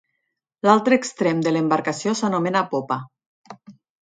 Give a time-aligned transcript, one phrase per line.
[0.67, 2.99] L'altre extrem de l'embarcació s'anomena popa.